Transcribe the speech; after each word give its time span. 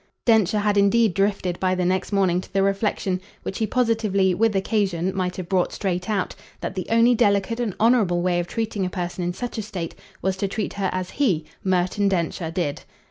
Densher 0.25 0.57
had 0.57 0.77
indeed 0.79 1.13
drifted 1.13 1.59
by 1.59 1.75
the 1.75 1.85
next 1.85 2.11
morning 2.11 2.41
to 2.41 2.51
the 2.51 2.63
reflexion 2.63 3.21
which 3.43 3.59
he 3.59 3.67
positively, 3.67 4.33
with 4.33 4.55
occasion, 4.55 5.15
might 5.15 5.35
have 5.35 5.47
brought 5.47 5.71
straight 5.71 6.09
out 6.09 6.33
that 6.59 6.73
the 6.73 6.87
only 6.89 7.13
delicate 7.13 7.59
and 7.59 7.75
honourable 7.79 8.23
way 8.23 8.39
of 8.39 8.47
treating 8.47 8.83
a 8.83 8.89
person 8.89 9.23
in 9.23 9.33
such 9.35 9.59
a 9.59 9.61
state 9.61 9.93
was 10.19 10.35
to 10.37 10.47
treat 10.47 10.73
her 10.73 10.89
as 10.91 11.11
HE, 11.11 11.45
Merton 11.63 12.07
Densher, 12.07 12.49
did. 12.49 12.81